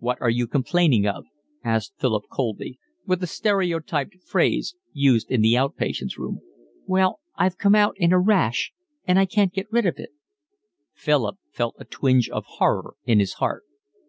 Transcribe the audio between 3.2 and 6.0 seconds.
the stereotyped phrase used in the out